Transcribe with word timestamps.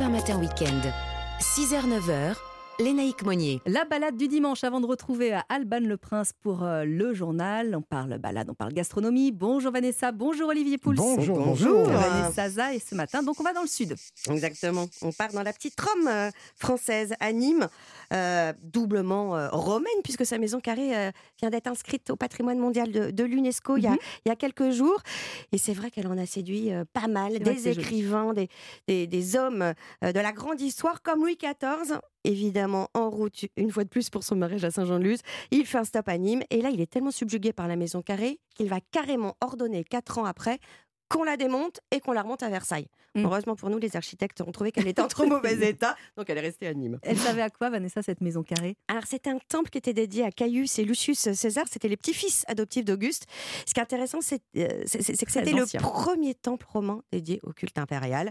1 0.00 0.08
Matin 0.08 0.40
Week-end. 0.40 0.92
6h-9h, 1.40 2.36
Lénaïque 2.84 3.22
Monnier. 3.24 3.60
La 3.66 3.84
balade 3.84 4.16
du 4.16 4.26
dimanche 4.26 4.64
avant 4.64 4.80
de 4.80 4.86
retrouver 4.86 5.34
à 5.34 5.44
Alban 5.50 5.80
le 5.80 5.98
Prince 5.98 6.32
pour 6.40 6.62
euh, 6.62 6.84
le 6.86 7.12
journal. 7.12 7.76
On 7.76 7.82
parle 7.82 8.16
balade, 8.16 8.48
on 8.48 8.54
parle 8.54 8.72
gastronomie. 8.72 9.32
Bonjour 9.32 9.70
Vanessa, 9.70 10.12
bonjour 10.12 10.48
Olivier 10.48 10.78
Pouls. 10.78 10.94
Bonjour, 10.94 11.36
bonjour. 11.38 11.84
bonjour. 11.84 11.92
Vanessa 11.92 12.48
Za 12.48 12.72
et 12.74 12.78
ce 12.78 12.94
matin, 12.94 13.22
donc 13.22 13.38
on 13.38 13.42
va 13.42 13.52
dans 13.52 13.60
le 13.60 13.66
sud. 13.68 13.96
Exactement. 14.30 14.86
On 15.02 15.12
part 15.12 15.30
dans 15.32 15.42
la 15.42 15.52
petite 15.52 15.78
Rome 15.78 16.08
euh, 16.08 16.30
française, 16.56 17.12
à 17.20 17.32
Nîmes, 17.32 17.68
euh, 18.14 18.54
doublement 18.62 19.36
euh, 19.36 19.50
romaine, 19.50 19.92
puisque 20.02 20.24
sa 20.24 20.38
maison 20.38 20.58
carrée 20.58 20.96
euh, 20.96 21.10
vient 21.38 21.50
d'être 21.50 21.66
inscrite 21.66 22.08
au 22.08 22.16
patrimoine 22.16 22.58
mondial 22.58 22.90
de, 22.90 23.10
de 23.10 23.24
l'UNESCO 23.24 23.76
il, 23.76 23.82
y 23.84 23.86
a- 23.88 23.90
Mhm. 23.90 23.98
il 24.24 24.28
y 24.30 24.32
a 24.32 24.36
quelques 24.36 24.70
jours. 24.70 25.02
Et 25.52 25.58
c'est 25.58 25.74
vrai 25.74 25.90
qu'elle 25.90 26.06
en 26.06 26.16
a 26.16 26.24
séduit 26.24 26.72
euh, 26.72 26.84
pas 26.94 27.08
mal, 27.08 27.38
des 27.40 27.68
écrivains, 27.68 28.32
des, 28.32 28.48
des, 28.88 29.06
des 29.06 29.36
hommes 29.36 29.74
euh, 30.02 30.12
de 30.12 30.18
la 30.20 30.32
grande 30.32 30.62
histoire, 30.62 31.02
comme 31.02 31.20
Louis 31.20 31.36
XIV. 31.36 31.98
Évidemment, 32.24 32.88
en 32.94 33.08
route, 33.08 33.46
une 33.56 33.70
fois 33.70 33.84
de 33.84 33.88
plus 33.88 34.10
pour 34.10 34.24
son 34.24 34.36
mariage 34.36 34.64
à 34.64 34.70
Saint-Jean-de-Luz. 34.70 35.20
Il 35.50 35.64
fait 35.64 35.78
un 35.78 35.84
stop 35.84 36.08
à 36.08 36.18
Nîmes. 36.18 36.42
Et 36.50 36.60
là, 36.60 36.70
il 36.70 36.80
est 36.80 36.90
tellement 36.90 37.10
subjugué 37.10 37.52
par 37.52 37.66
la 37.66 37.76
maison 37.76 38.02
carrée 38.02 38.40
qu'il 38.54 38.68
va 38.68 38.80
carrément 38.92 39.36
ordonner, 39.40 39.84
quatre 39.84 40.18
ans 40.18 40.26
après, 40.26 40.58
qu'on 41.10 41.24
la 41.24 41.36
démonte 41.36 41.80
et 41.90 42.00
qu'on 42.00 42.12
la 42.12 42.22
remonte 42.22 42.42
à 42.42 42.48
Versailles. 42.48 42.86
Mm. 43.16 43.24
Heureusement 43.24 43.56
pour 43.56 43.68
nous, 43.70 43.78
les 43.78 43.96
architectes 43.96 44.40
ont 44.40 44.52
trouvé 44.52 44.70
qu'elle 44.70 44.86
était 44.86 45.02
en 45.02 45.08
trop 45.08 45.26
mauvais 45.26 45.68
état, 45.68 45.96
donc 46.16 46.30
elle 46.30 46.38
est 46.38 46.42
restée 46.42 46.68
à 46.68 46.74
Nîmes. 46.74 47.00
Elle 47.02 47.18
savait 47.18 47.42
à 47.42 47.50
quoi, 47.50 47.68
Vanessa, 47.68 48.02
cette 48.02 48.20
maison 48.20 48.44
carrée? 48.44 48.76
Alors, 48.86 49.02
c'est 49.08 49.26
un 49.26 49.38
temple 49.48 49.70
qui 49.70 49.78
était 49.78 49.92
dédié 49.92 50.24
à 50.24 50.30
Caius 50.30 50.78
et 50.78 50.84
Lucius 50.84 51.32
César. 51.32 51.64
C'était 51.70 51.88
les 51.88 51.96
petits-fils 51.96 52.44
adoptifs 52.46 52.84
d'Auguste. 52.84 53.26
Ce 53.66 53.74
qui 53.74 53.80
est 53.80 53.82
intéressant, 53.82 54.20
c'est 54.20 54.40
euh, 54.56 54.84
que 54.84 55.32
c'était 55.32 55.52
le 55.52 55.66
premier 55.80 56.34
temple 56.34 56.66
romain 56.68 57.02
dédié 57.10 57.40
au 57.42 57.52
culte 57.52 57.78
impérial. 57.78 58.30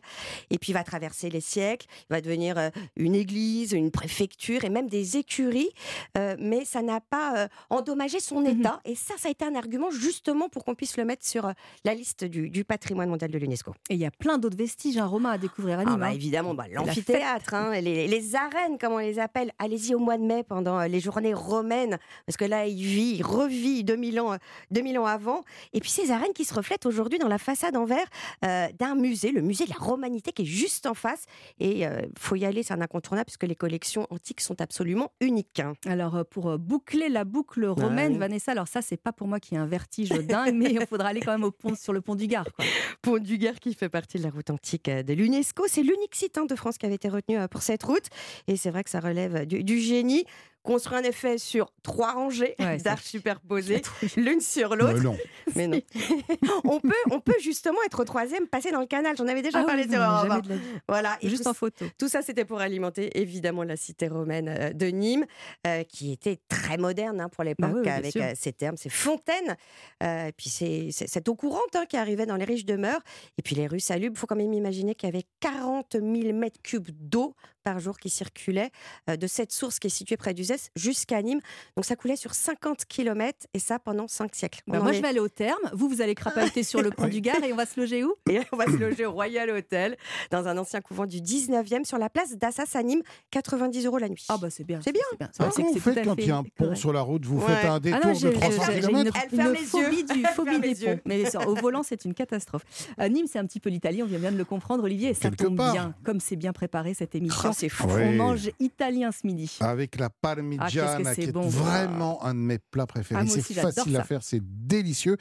Et 0.49 0.57
puis, 0.57 0.71
il 0.71 0.73
va 0.75 0.85
traverser 0.85 1.29
les 1.29 1.41
siècles. 1.41 1.87
Il 2.09 2.13
va 2.13 2.21
devenir 2.21 2.57
euh, 2.57 2.69
une 2.95 3.15
église, 3.15 3.73
une 3.73 3.91
préfecture 3.91 4.63
et 4.63 4.69
même 4.69 4.87
des 4.87 5.17
écuries. 5.17 5.69
Euh, 6.17 6.37
mais 6.39 6.63
ça 6.63 6.81
n'a 6.81 7.01
pas 7.01 7.37
euh, 7.37 7.47
endommagé 7.69 8.21
son 8.21 8.39
Mhm. 8.39 8.61
état. 8.61 8.79
Et 8.85 8.95
ça, 8.95 9.15
ça 9.17 9.27
a 9.27 9.31
été 9.31 9.43
un 9.43 9.55
argument 9.55 9.91
justement 9.91 10.47
pour 10.47 10.63
qu'on 10.63 10.75
puisse 10.75 10.95
le 10.95 11.03
mettre 11.03 11.25
sur 11.27 11.51
la 11.83 11.93
liste 11.93 12.23
du, 12.23 12.49
du 12.49 12.63
patrimoine 12.69 13.09
mondial 13.09 13.31
de 13.31 13.37
l'UNESCO. 13.37 13.73
Et 13.89 13.95
il 13.95 13.99
y 13.99 14.05
a 14.05 14.11
plein 14.11 14.37
d'autres 14.37 14.55
vestiges 14.57 14.97
hein, 14.97 15.05
romains 15.07 15.31
à 15.31 15.37
découvrir 15.37 15.79
à 15.79 15.81
Ah 15.81 15.85
Nîmes. 15.89 15.99
bah, 15.99 16.05
hein. 16.07 16.11
évidemment, 16.11 16.53
bah, 16.53 16.65
La 16.69 16.75
l'amphithéâtre, 16.75 17.53
hein, 17.55 17.81
les, 17.81 18.07
les 18.07 18.35
arènes, 18.35 18.77
comme 18.77 18.93
on 18.93 18.99
les 18.99 19.19
appelle. 19.19 19.51
Allez-y 19.59 19.95
au 19.95 19.99
mois 19.99 20.17
de 20.17 20.23
mai 20.23 20.43
pendant 20.43 20.79
euh, 20.79 20.87
les 20.87 20.99
journées 20.99 21.33
romaines, 21.33 21.97
parce 22.25 22.37
que 22.37 22.45
là, 22.45 22.65
il 22.67 22.81
vit, 22.83 23.15
il 23.17 23.23
revit 23.23 23.83
2000 23.83 24.19
ans, 24.21 24.33
euh, 24.33 24.37
2000 24.71 24.99
ans 24.99 25.05
avant. 25.05 25.43
Et 25.73 25.79
puis 25.79 25.89
ces 25.89 26.11
arènes 26.11 26.33
qui 26.33 26.45
se 26.45 26.53
reflètent 26.53 26.85
aujourd'hui 26.85 27.19
dans 27.19 27.27
la 27.27 27.39
façade 27.39 27.75
en 27.75 27.85
verre 27.85 28.07
euh, 28.45 28.67
d'un 28.77 28.95
musée, 28.95 29.31
le 29.31 29.41
musée 29.41 29.65
de 29.65 29.71
la 29.71 29.77
Romanité, 29.83 30.31
qui 30.31 30.43
est 30.43 30.45
juste 30.45 30.85
en 30.85 30.93
face. 30.93 31.25
Et 31.59 31.81
il 31.81 31.89
faut 32.17 32.35
y 32.35 32.45
aller, 32.45 32.61
c'est 32.63 32.73
un 32.73 32.81
incontournable, 32.81 33.25
puisque 33.25 33.43
les 33.43 33.55
collections 33.55 34.05
antiques 34.11 34.41
sont 34.41 34.61
absolument 34.61 35.11
uniques. 35.21 35.59
hein. 35.59 35.73
Alors, 35.87 36.15
euh, 36.17 36.23
pour 36.23 36.49
euh, 36.49 36.57
boucler 36.57 37.09
la 37.09 37.23
boucle 37.25 37.65
romaine, 37.65 38.11
Ah 38.11 38.13
oui. 38.13 38.17
Vanessa, 38.19 38.51
alors 38.51 38.67
ça, 38.67 38.81
c'est 38.81 38.97
pas 38.97 39.11
pour 39.11 39.27
moi 39.27 39.39
qui 39.39 39.55
ai 39.55 39.57
un 39.57 39.65
vertige 39.65 40.09
dingue, 40.09 40.53
mais 40.53 40.67
il 40.71 40.85
faudra 40.87 41.07
aller 41.09 41.19
quand 41.21 41.31
même 41.31 41.43
au 41.43 41.51
pont, 41.51 41.73
sur 41.75 41.93
le 41.93 42.01
pont 42.01 42.15
du 42.15 42.27
Gard. 42.27 42.45
Pont 43.01 43.17
du 43.17 43.37
Gard 43.37 43.59
qui 43.59 43.73
fait 43.73 43.89
partie 43.89 44.17
de 44.17 44.23
la 44.23 44.29
route 44.29 44.49
antique 44.49 44.89
euh, 44.89 45.03
de 45.03 45.13
l'UNESCO. 45.13 45.65
C'est 45.67 45.83
l'unique 45.83 46.15
site 46.15 46.37
hein, 46.37 46.45
de 46.45 46.55
France 46.55 46.77
qui 46.77 46.85
avait 46.85 46.95
été 46.95 47.09
retenu 47.09 47.37
euh, 47.37 47.47
pour 47.47 47.61
cette 47.61 47.83
route. 47.83 48.05
Et 48.47 48.55
c'est 48.55 48.71
vrai 48.71 48.83
que 48.83 48.89
ça 48.89 48.99
relève 48.99 49.45
du, 49.45 49.63
du 49.63 49.79
génie. 49.79 50.25
Construit 50.69 50.97
en 50.99 51.03
effet 51.03 51.37
sur 51.39 51.71
trois 51.81 52.11
rangées 52.13 52.53
Ouais, 52.59 52.77
d'arches 52.83 53.05
superposées, 53.05 53.81
l'une 54.17 54.39
sur 54.39 54.75
l'autre. 54.75 54.93
Mais 55.55 55.67
non. 55.67 55.81
Mais 55.81 56.37
non. 56.43 56.61
on, 56.63 56.79
peut, 56.79 56.93
on 57.09 57.19
peut 57.19 57.33
justement 57.41 57.79
être 57.87 58.01
au 58.01 58.05
troisième, 58.05 58.45
passer 58.47 58.69
dans 58.71 58.79
le 58.79 58.85
canal. 58.85 59.17
J'en 59.17 59.27
avais 59.27 59.41
déjà 59.41 59.61
Ah 59.61 59.63
parlé 59.63 59.83
oui, 59.85 59.89
sur 59.91 59.99
non, 59.99 60.05
Europe 60.05 60.21
jamais 60.27 60.35
1. 60.35 60.39
de 60.41 60.49
la 60.49 60.55
vie. 60.57 60.61
Voilà. 60.87 61.17
Et 61.21 61.29
Juste 61.29 61.43
tout, 61.43 61.49
en 61.49 61.53
photo. 61.55 61.85
tout 61.97 62.07
ça, 62.07 62.21
c'était 62.21 62.45
pour 62.45 62.59
alimenter 62.61 63.19
évidemment 63.19 63.63
la 63.63 63.75
cité 63.77 64.07
romaine 64.07 64.47
euh, 64.47 64.71
de 64.73 64.85
Nîmes, 64.87 65.25
euh, 65.65 65.83
qui 65.83 66.11
était 66.11 66.37
très 66.49 66.77
moderne 66.77 67.19
hein, 67.19 67.29
pour 67.29 67.43
l'époque, 67.43 67.69
Bah 67.71 67.75
oui, 67.75 67.81
bien 67.81 67.95
avec 67.95 68.15
euh, 68.17 68.33
ces 68.35 68.53
termes, 68.53 68.77
ces 68.77 68.89
fontaines. 68.89 69.57
Euh, 70.03 70.27
et 70.27 70.31
puis 70.33 70.49
c'est 70.49 70.89
c'est 70.91 71.07
cette 71.07 71.27
eau 71.29 71.35
courante 71.35 71.75
hein, 71.75 71.85
qui 71.89 71.97
arrivait 71.97 72.27
dans 72.27 72.35
les 72.35 72.45
riches 72.45 72.65
demeures. 72.65 73.01
Et 73.37 73.41
puis 73.41 73.55
les 73.55 73.65
rues 73.65 73.79
salubres, 73.79 74.15
il 74.15 74.19
faut 74.19 74.27
quand 74.27 74.35
même 74.35 74.53
imaginer 74.53 74.93
qu'il 74.93 75.09
y 75.09 75.11
avait 75.11 75.25
40 75.39 75.93
000 75.93 76.33
mètres 76.37 76.61
cubes 76.61 76.89
d'eau 76.91 77.35
par 77.69 77.79
jour 77.79 77.99
qui 77.99 78.09
circulait 78.09 78.71
euh, 79.09 79.15
de 79.15 79.27
cette 79.27 79.51
source 79.51 79.77
qui 79.77 79.87
est 79.87 79.91
située 79.91 80.17
près 80.17 80.33
d'Uzès 80.33 80.71
jusqu'à 80.75 81.21
Nîmes. 81.21 81.39
Donc 81.75 81.85
ça 81.85 81.95
coulait 81.95 82.15
sur 82.15 82.33
50 82.33 82.85
km 82.85 83.45
et 83.53 83.59
ça 83.59 83.77
pendant 83.77 84.07
5 84.07 84.33
siècles. 84.33 84.61
Bah, 84.65 84.79
moi, 84.79 84.91
est- 84.91 84.95
je 84.95 85.01
vais 85.03 85.07
aller 85.09 85.19
au 85.19 85.29
terme. 85.29 85.59
Vous, 85.73 85.87
vous 85.87 86.01
allez 86.01 86.15
crapahuter 86.15 86.63
sur 86.63 86.81
le 86.81 86.89
pont 86.97 87.07
du 87.07 87.21
Gard 87.21 87.43
et 87.43 87.53
on 87.53 87.55
va 87.55 87.67
se 87.67 87.79
loger 87.79 88.03
où? 88.03 88.15
Et 88.27 88.39
on 88.51 88.57
va 88.57 88.65
se 88.65 88.71
loger 88.75 89.05
au 89.05 89.11
Royal 89.11 89.51
Hotel, 89.51 89.97
dans 90.31 90.47
un 90.47 90.57
ancien 90.57 90.81
couvent 90.81 91.05
du 91.05 91.17
19e, 91.21 91.83
sur 91.85 91.99
la 91.99 92.09
place 92.09 92.35
d'Assas 92.37 92.71
à 92.73 92.81
Nîmes, 92.81 93.03
90 93.29 93.85
euros 93.85 93.99
la 93.99 94.09
nuit. 94.09 94.25
Ah 94.29 94.37
bah 94.41 94.49
c'est 94.49 94.63
bien. 94.63 94.79
C'est 94.83 94.91
bien. 94.93 95.03
C'est 95.31 95.37
comment 95.53 95.67
que 95.67 95.73
vous 95.73 95.79
faites 95.79 96.03
quand 96.05 96.15
il 96.17 96.27
y 96.27 96.31
a 96.31 96.37
un 96.37 96.43
pont 96.43 96.49
correct. 96.65 96.75
sur 96.77 96.91
la 96.91 97.01
route 97.01 97.25
Vous 97.25 97.39
Ouais. 97.39 97.45
faites 97.55 97.65
un 97.65 97.75
Ah 97.75 97.79
détour 97.79 98.05
non, 98.05 98.13
de 98.13 98.17
j'ai- 98.19 98.33
300 98.33 98.63
j'ai- 98.65 98.73
j'ai 98.81 98.87
km 98.87 99.17
Elle 99.23 99.29
ferme 99.37 99.51
les 99.53 99.57
phobie, 99.59 99.95
yeux. 99.97 100.03
du, 100.05 100.23
phobie 100.35 100.59
des 100.59 100.75
ponts. 100.75 100.99
Mais 101.05 101.35
au 101.45 101.53
volant, 101.55 101.83
c'est 101.83 102.03
une 102.05 102.13
catastrophe. 102.15 102.63
Nîmes, 102.97 103.27
c'est 103.31 103.37
un 103.39 103.45
petit 103.45 103.59
peu 103.59 103.69
l'Italie, 103.69 104.01
on 104.01 104.07
vient 104.07 104.17
bien 104.19 104.31
de 104.31 104.37
le 104.37 104.45
comprendre, 104.45 104.83
Olivier, 104.83 105.09
et 105.09 105.13
ça 105.13 105.29
tombe 105.29 105.55
bien, 105.55 105.93
comme 106.03 106.19
c'est 106.19 106.35
bien 106.35 106.53
préparé 106.53 106.93
cette 106.95 107.13
émission. 107.13 107.37
C'est 107.59 107.69
fou. 107.69 107.87
On 107.89 108.11
mange 108.13 108.49
italien 108.59 109.11
ce 109.11 109.27
midi. 109.27 109.57
Avec 109.59 109.99
la 109.99 110.09
parmigiana, 110.09 111.09
Ah, 111.09 111.13
qui 111.15 111.21
est 111.23 111.31
bon. 111.31 111.41
vraiment 111.49 112.23
un 112.23 112.33
de 112.33 112.39
mes 112.39 112.57
plats 112.57 112.87
préférés. 112.87 113.21
Ah, 113.23 113.27
c'est 113.29 113.53
facile 113.53 113.97
à 113.97 114.03
faire, 114.03 114.23
c'est 114.23 114.41
délicieux. 114.41 115.17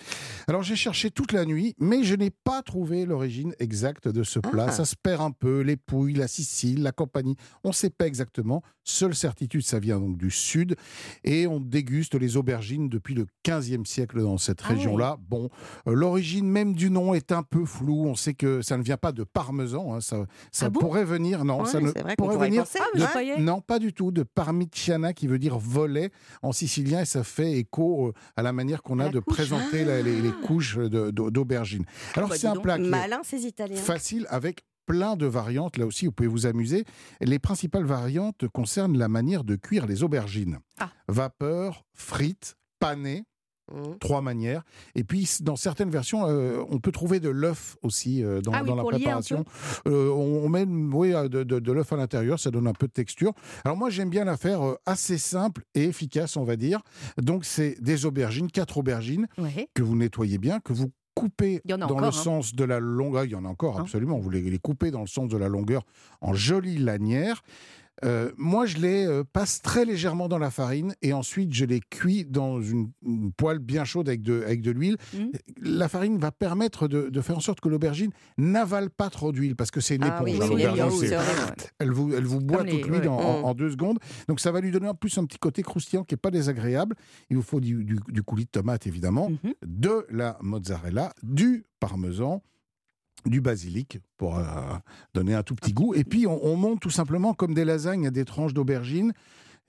Alors 0.46 0.62
j'ai 0.62 0.76
cherché 0.76 1.10
toute 1.10 1.32
la 1.32 1.44
nuit, 1.44 1.74
mais 1.80 2.04
je 2.04 2.14
n'ai 2.14 2.30
pas 2.30 2.62
trouvé 2.62 3.06
l'origine 3.06 3.54
exacte 3.58 4.06
de 4.08 4.22
ce 4.22 4.38
plat. 4.38 4.66
Ah. 4.68 4.72
Ça 4.72 4.84
se 4.84 4.94
perd 5.02 5.20
un 5.22 5.30
peu, 5.32 5.60
les 5.60 5.76
pouilles, 5.76 6.14
la 6.14 6.28
Sicile, 6.28 6.82
la 6.82 6.92
compagnie. 6.92 7.34
On 7.64 7.68
ne 7.68 7.74
sait 7.74 7.90
pas 7.90 8.06
exactement. 8.06 8.62
Seule 8.84 9.14
certitude, 9.14 9.62
ça 9.62 9.78
vient 9.80 9.98
donc 9.98 10.16
du 10.16 10.30
sud. 10.30 10.76
Et 11.24 11.46
on 11.46 11.60
déguste 11.60 12.14
les 12.14 12.36
aubergines 12.36 12.88
depuis 12.88 13.14
le 13.14 13.26
15e 13.44 13.84
siècle 13.84 14.22
dans 14.22 14.38
cette 14.38 14.60
Ah 14.64 14.68
région-là. 14.68 15.16
Bon, 15.28 15.50
euh, 15.86 15.92
l'origine 15.94 16.48
même 16.48 16.74
du 16.74 16.88
nom 16.90 17.12
est 17.14 17.32
un 17.32 17.42
peu 17.42 17.64
floue. 17.64 18.06
On 18.06 18.14
sait 18.14 18.34
que 18.34 18.62
ça 18.62 18.76
ne 18.78 18.82
vient 18.82 18.96
pas 18.96 19.12
de 19.12 19.24
parmesan. 19.24 19.94
hein. 19.94 20.00
Ça, 20.00 20.24
ça 20.52 20.70
bon? 20.70 20.80
pourrait 20.80 21.04
venir, 21.04 21.44
non, 21.44 21.62
Ouais, 21.62 21.66
ça 21.68 21.80
ne 21.80 21.90
pourrait 22.24 22.46
y 22.46 22.50
venir 22.50 22.62
penser. 22.64 22.78
Ah, 22.80 22.98
de- 23.36 23.40
non, 23.40 23.60
pas 23.60 23.78
du 23.78 23.92
tout, 23.92 24.10
de 24.10 24.22
parmigiana 24.22 25.12
qui 25.12 25.26
veut 25.26 25.38
dire 25.38 25.58
volet 25.58 26.10
en 26.42 26.52
sicilien 26.52 27.00
et 27.00 27.04
ça 27.04 27.24
fait 27.24 27.52
écho 27.52 28.08
euh, 28.08 28.12
à 28.36 28.42
la 28.42 28.52
manière 28.52 28.82
qu'on 28.82 28.98
a 28.98 29.04
la 29.04 29.10
de 29.10 29.20
couche. 29.20 29.34
présenter 29.34 29.84
les, 29.84 30.02
les 30.02 30.32
couches 30.46 30.76
de- 30.76 30.88
de- 31.10 31.30
d'aubergine. 31.30 31.84
Alors 32.14 32.28
bah, 32.28 32.36
c'est 32.38 32.46
un 32.46 32.54
donc. 32.54 32.64
plat 32.64 32.78
Malin, 32.78 33.20
ces 33.24 33.46
Italiens. 33.46 33.76
facile 33.76 34.26
avec 34.30 34.60
plein 34.86 35.16
de 35.16 35.26
variantes. 35.26 35.76
Là 35.76 35.84
aussi, 35.86 36.06
vous 36.06 36.12
pouvez 36.12 36.28
vous 36.28 36.46
amuser. 36.46 36.84
Les 37.20 37.38
principales 37.38 37.84
variantes 37.84 38.48
concernent 38.48 38.96
la 38.96 39.08
manière 39.08 39.44
de 39.44 39.54
cuire 39.56 39.86
les 39.86 40.02
aubergines. 40.02 40.58
Ah. 40.80 40.90
Vapeur, 41.08 41.84
frites, 41.94 42.54
panées, 42.78 43.24
Mmh. 43.72 43.98
trois 44.00 44.22
manières. 44.22 44.62
Et 44.94 45.04
puis, 45.04 45.28
dans 45.40 45.56
certaines 45.56 45.90
versions, 45.90 46.26
euh, 46.26 46.62
on 46.70 46.78
peut 46.78 46.92
trouver 46.92 47.20
de 47.20 47.28
l'œuf 47.28 47.76
aussi 47.82 48.24
euh, 48.24 48.40
dans, 48.40 48.52
Ah 48.52 48.60
oui, 48.62 48.68
dans 48.68 48.76
la 48.76 48.84
préparation. 48.84 49.44
Euh, 49.86 50.08
on, 50.10 50.44
on 50.44 50.48
met 50.48 50.64
oui, 50.64 51.10
de, 51.28 51.42
de- 51.42 51.58
de 51.58 51.72
l'œuf 51.72 51.92
à 51.92 51.96
l'intérieur, 51.96 52.40
ça 52.40 52.50
donne 52.50 52.66
un 52.66 52.72
peu 52.72 52.86
de 52.86 52.92
texture. 52.92 53.32
Alors 53.64 53.76
moi, 53.76 53.90
j'aime 53.90 54.10
bien 54.10 54.24
la 54.24 54.36
faire 54.36 54.60
assez 54.86 55.18
simple 55.18 55.64
et 55.74 55.84
efficace, 55.84 56.36
on 56.36 56.44
va 56.44 56.56
dire. 56.56 56.80
Donc, 57.20 57.44
c'est 57.44 57.76
des 57.82 58.06
aubergines, 58.06 58.50
quatre 58.50 58.78
aubergines 58.78 59.26
Ouais. 59.38 59.68
que 59.74 59.82
vous 59.82 59.96
nettoyez 59.96 60.38
bien, 60.38 60.60
que 60.60 60.72
vous 60.72 60.90
coupez 61.14 61.60
dans 61.64 61.80
encore, 61.82 62.00
le 62.00 62.06
hein. 62.06 62.12
sens 62.12 62.54
de 62.54 62.64
la 62.64 62.78
longueur. 62.78 63.24
Il 63.24 63.32
y 63.32 63.34
en 63.34 63.44
a 63.44 63.48
encore, 63.48 63.78
Hein 63.78 63.82
absolument. 63.82 64.18
Vous 64.18 64.30
les, 64.30 64.40
les 64.42 64.58
coupez 64.58 64.90
dans 64.90 65.00
le 65.00 65.06
sens 65.08 65.28
de 65.28 65.36
la 65.36 65.48
longueur 65.48 65.82
en 66.20 66.32
jolies 66.32 66.78
lanières. 66.78 67.42
Euh, 68.04 68.30
moi, 68.36 68.64
je 68.66 68.76
les 68.78 69.06
euh, 69.06 69.24
passe 69.24 69.60
très 69.60 69.84
légèrement 69.84 70.28
dans 70.28 70.38
la 70.38 70.50
farine 70.50 70.94
et 71.02 71.12
ensuite 71.12 71.52
je 71.52 71.64
les 71.64 71.80
cuis 71.80 72.24
dans 72.24 72.60
une, 72.60 72.90
une 73.04 73.32
poêle 73.32 73.58
bien 73.58 73.84
chaude 73.84 74.08
avec 74.08 74.22
de, 74.22 74.42
avec 74.44 74.62
de 74.62 74.70
l'huile. 74.70 74.96
Mhm. 75.14 75.32
La 75.62 75.88
farine 75.88 76.18
va 76.18 76.30
permettre 76.30 76.86
de, 76.88 77.08
de 77.08 77.20
faire 77.20 77.36
en 77.36 77.40
sorte 77.40 77.60
que 77.60 77.68
l'aubergine 77.68 78.10
n'avale 78.36 78.90
pas 78.90 79.10
trop 79.10 79.32
d'huile 79.32 79.56
parce 79.56 79.70
que 79.70 79.80
c'est 79.80 79.96
une 79.96 80.04
Ah 80.04 80.20
éponge. 80.22 80.50
oui, 80.50 80.64
hein, 80.64 80.88
c'est- 80.90 81.06
c'est 81.08 81.14
vrai. 81.16 81.54
elle 81.78 81.90
vous, 81.90 82.14
elle 82.14 82.24
vous 82.24 82.40
boit 82.40 82.64
toute 82.64 82.86
l'huile 82.86 83.00
ouais, 83.02 83.08
en, 83.08 83.18
en 83.44 83.54
deux 83.54 83.70
secondes. 83.70 83.98
Donc 84.28 84.38
ça 84.40 84.52
va 84.52 84.60
lui 84.60 84.70
donner 84.70 84.88
en 84.88 84.94
plus 84.94 85.16
un 85.18 85.24
petit 85.24 85.38
côté 85.38 85.62
croustillant 85.62 86.04
qui 86.04 86.14
n'est 86.14 86.18
pas 86.20 86.30
désagréable. 86.30 86.94
Il 87.30 87.36
vous 87.36 87.42
faut 87.42 87.60
du, 87.60 87.84
du- 87.84 87.98
du 88.08 88.22
coulis 88.22 88.44
de 88.44 88.50
tomate 88.50 88.86
évidemment, 88.86 89.30
Mhm. 89.30 89.54
de 89.66 90.06
la 90.10 90.38
mozzarella, 90.40 91.12
du 91.22 91.64
parmesan, 91.80 92.42
du 93.26 93.40
basilic 93.40 93.98
pour 94.16 94.38
euh, 94.38 94.42
donner 95.14 95.34
un 95.34 95.42
tout 95.42 95.54
petit 95.54 95.72
goût. 95.72 95.94
Et 95.94 96.04
puis 96.04 96.26
on, 96.26 96.44
on 96.44 96.56
monte 96.56 96.80
tout 96.80 96.90
simplement 96.90 97.34
comme 97.34 97.54
des 97.54 97.64
lasagnes 97.64 98.06
à 98.06 98.10
des 98.10 98.24
tranches 98.24 98.54
d'aubergine. 98.54 99.12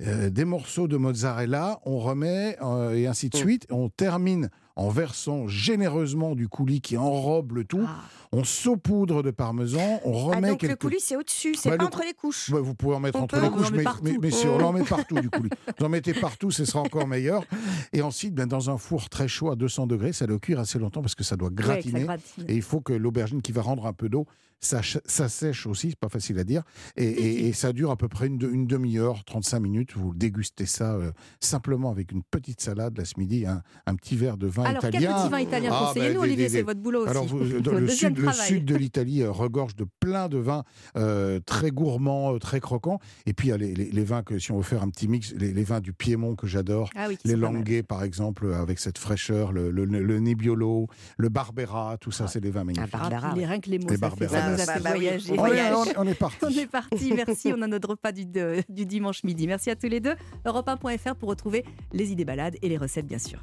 euh, 0.01 0.29
des 0.29 0.45
morceaux 0.45 0.87
de 0.87 0.95
mozzarella, 0.95 1.79
on 1.85 1.99
remet 1.99 2.57
euh, 2.61 2.93
et 2.95 3.05
ainsi 3.05 3.29
de 3.29 3.35
Mm. 3.37 3.39
suite. 3.41 3.67
On 3.69 3.89
termine 3.89 4.49
en 4.79 4.89
versant 4.89 5.47
généreusement 5.47 6.35
du 6.35 6.47
coulis 6.47 6.81
qui 6.81 6.95
enrobe 6.97 7.51
le 7.53 7.63
tout. 7.65 7.83
Ah. 7.85 8.01
On 8.31 8.43
saupoudre 8.43 9.23
de 9.23 9.31
parmesan, 9.31 9.99
on 10.05 10.29
Ah, 10.31 10.35
remet 10.35 10.49
donc 10.49 10.61
le 10.61 10.75
coulis, 10.75 10.99
c'est 10.99 11.15
au-dessus, 11.15 11.55
c'est 11.55 11.69
Bah, 11.71 11.77
pas 11.77 11.83
le 11.83 11.87
entre 11.87 12.03
les 12.05 12.13
couches. 12.13 12.51
Bah, 12.51 12.59
vous 12.61 12.75
pouvez 12.75 12.95
en 12.95 12.99
mettre 12.99 13.17
On 13.19 13.23
entre 13.23 13.35
peut- 13.39 13.41
les 13.43 13.49
couches, 13.49 13.71
mais, 13.71 13.83
mais, 14.03 14.17
mais 14.21 14.29
si 14.31 14.45
on 14.45 14.59
en 14.63 14.71
met 14.71 14.83
partout 14.83 15.19
du 15.19 15.29
coulis. 15.31 15.49
Vous 15.79 15.85
en 15.85 15.89
mettez 15.89 16.13
partout, 16.13 16.51
ce 16.51 16.63
sera 16.63 16.81
encore 16.81 17.07
meilleur. 17.07 17.43
Et 17.91 18.01
ensuite, 18.03 18.35
ben, 18.35 18.45
dans 18.45 18.69
un 18.69 18.77
four 18.77 19.09
très 19.09 19.27
chaud 19.27 19.49
à 19.49 19.55
200 19.55 19.87
degrés, 19.87 20.13
ça 20.13 20.27
doit 20.27 20.37
cuire 20.39 20.59
assez 20.59 20.77
longtemps 20.77 21.01
parce 21.01 21.15
que 21.15 21.23
ça 21.23 21.35
doit 21.37 21.49
Ouais, 21.49 21.55
que 21.55 21.63
ça 21.63 21.67
gratiner. 21.73 22.03
gratine. 22.03 22.45
Et 22.47 22.55
il 22.55 22.61
faut 22.61 22.81
que 22.81 22.93
l'aubergine 22.93 23.41
qui 23.41 23.51
va 23.51 23.63
rendre 23.63 23.87
un 23.87 23.93
peu 23.93 24.09
d'eau, 24.09 24.27
ça, 24.61 24.83
ch- 24.83 24.99
ça 25.05 25.29
sèche 25.29 25.65
aussi, 25.67 25.91
c'est 25.91 25.95
pas 25.99 26.09
facile 26.09 26.37
à 26.37 26.43
dire. 26.43 26.63
Et, 26.97 27.05
et- 27.05 27.47
et 27.47 27.53
ça 27.53 27.71
dure 27.73 27.89
à 27.91 27.95
peu 27.95 28.09
près 28.09 28.27
une, 28.27 28.37
de- 28.37 28.49
une 28.49 28.67
demi-heure, 28.67 29.23
35 29.23 29.59
minutes. 29.61 29.95
Vous 29.95 30.13
dégustez 30.13 30.65
ça 30.67 30.93
euh, 30.95 31.11
simplement 31.39 31.89
avec 31.89 32.11
une 32.11 32.21
petite 32.23 32.59
salade 32.61 32.95
là 32.97 33.05
ce 33.05 33.13
midi, 33.17 33.45
un, 33.47 33.63
un 33.87 33.95
petit 33.95 34.17
verre 34.17 34.37
de 34.37 34.47
vin 34.47 34.65
Alors, 34.69 34.81
quel 34.81 34.95
italien. 35.01 35.21
petit 35.21 35.29
vin 35.31 35.39
italien 35.39 35.69
Ah, 35.73 35.85
conseillez-nous, 35.87 36.13
ben, 36.13 36.13
des- 36.13 36.27
Olivier 36.27 36.45
des- 36.45 36.49
C'est 36.49 36.61
votre 36.61 36.79
boulot 36.79 37.01
aussi. 37.01 37.09
Alors, 37.09 37.25
vous- 37.25 37.39
dans 37.59 37.71
Votre 37.71 37.79
le, 37.79 37.87
sud, 37.89 38.17
le 38.17 38.23
travail. 38.25 38.47
sud 38.47 38.65
de 38.65 38.75
l'Italie 38.75 39.21
euh, 39.21 39.31
regorge 39.31 39.75
de 39.75 39.85
plein 39.99 40.27
de 40.29 40.37
vins 40.37 40.63
euh, 40.97 41.39
très 41.45 41.71
gourmands, 41.71 42.33
euh, 42.35 42.39
très 42.39 42.59
croquants. 42.59 42.99
Et 43.25 43.33
puis, 43.33 43.47
il 43.47 43.51
y 43.51 43.53
a 43.53 43.57
les, 43.57 43.73
les- 43.73 43.91
les 43.91 44.03
vins 44.03 44.23
que, 44.23 44.39
si 44.39 44.51
on 44.51 44.57
veut 44.57 44.63
faire 44.63 44.83
un 44.83 44.89
petit 44.89 45.07
mix, 45.07 45.33
les, 45.37 45.53
les 45.53 45.63
vins 45.63 45.79
du 45.79 45.93
Piémont 45.93 46.35
que 46.35 46.47
j'adore. 46.47 46.89
Ah 46.95 47.05
oui, 47.09 47.17
Les. 47.25 47.35
Languais, 47.35 47.83
par 47.83 48.03
exemple, 48.03 48.53
avec 48.53 48.79
cette 48.79 48.97
fraîcheur, 48.97 49.51
le, 49.51 49.71
le, 49.71 49.85
le 49.85 50.19
Nebbiolo, 50.19 50.87
le 51.17 51.29
Barbera, 51.29 51.97
tout 51.99 52.11
ça, 52.11 52.27
c'est 52.27 52.41
des 52.41 52.51
vins 52.51 52.63
magnifiques. 52.65 52.89
Ah, 52.93 53.09
Barbera, 53.09 53.33
Les 53.35 53.45
rien 53.45 53.59
que 53.59 53.69
les 53.69 53.79
mots, 53.79 53.87
Les 53.89 53.97
ça, 53.97 54.09
fait, 54.11 54.27
ça 54.27 54.49
nous 54.49 54.61
a 54.61 54.65
Bah, 54.65 54.73
fait 54.73 54.79
bah 54.83 54.89
voyager. 54.91 55.31
On 55.31 55.33
est, 55.35 55.37
voyage. 55.37 55.75
on 55.77 55.85
est- 55.85 55.97
on 55.97 56.07
est 56.07 56.13
parti. 56.15 56.37
On 56.45 56.49
est 56.49 56.67
parti, 56.67 57.13
merci. 57.15 57.53
On 57.57 57.61
a 57.61 57.67
notre 57.67 57.89
repas 57.89 58.11
du, 58.11 58.25
du 58.25 58.85
dimanche 58.85 59.23
midi. 59.23 59.47
Merci 59.47 59.69
à 59.69 59.75
tous 59.75 59.87
les 59.87 59.99
deux. 60.01 60.15
Europe1.fr 60.45 61.15
pour 61.15 61.29
retrouver 61.29 61.63
les 61.93 62.11
idées 62.11 62.25
balades 62.25 62.55
et 62.61 62.69
les 62.69 62.77
recettes, 62.77 63.07
bien 63.07 63.19
sûr. 63.19 63.39